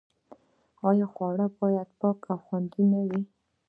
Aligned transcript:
آیا 0.89 1.07
خواړه 1.13 1.45
باید 1.59 1.89
پاک 1.99 2.19
او 2.31 2.37
خوندي 2.45 2.83
نه 2.91 3.01
وي؟ 3.07 3.21